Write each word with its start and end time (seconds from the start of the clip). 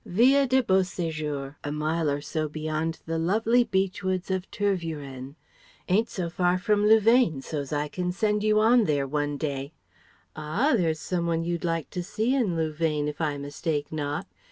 Villa 0.03 0.47
de 0.47 0.63
Beau 0.63 0.81
séjour, 0.81 1.57
a 1.63 1.71
mile 1.71 2.09
or 2.09 2.21
so 2.21 2.49
beyond 2.49 2.99
the 3.05 3.19
lovely 3.19 3.63
beech 3.63 4.01
woods 4.03 4.31
of 4.31 4.49
Tervueren. 4.49 5.35
Ain't 5.89 6.09
so 6.09 6.27
far 6.27 6.57
from 6.57 6.87
Louvain, 6.87 7.43
so's 7.43 7.71
I 7.71 7.87
can 7.87 8.11
send 8.11 8.43
you 8.43 8.59
on 8.59 8.85
there 8.85 9.05
one 9.05 9.37
day 9.37 9.73
Ah! 10.35 10.73
There's 10.75 10.99
some 10.99 11.27
one 11.27 11.43
you'd 11.43 11.63
like 11.63 11.91
to 11.91 12.01
see 12.01 12.33
in 12.33 12.55
Louvain, 12.57 13.07
if 13.07 13.21
I 13.21 13.37
mistake 13.37 13.91
not! 13.91 14.25